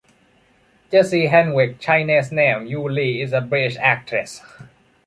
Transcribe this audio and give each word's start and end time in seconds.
Jessica 0.91 1.27
Henwick, 1.29 1.77
Chines 1.77 2.31
name 2.31 2.65
Yu 2.65 2.89
Li, 2.89 3.21
is 3.21 3.33
a 3.33 3.39
British 3.41 3.77
actress. 3.77 4.41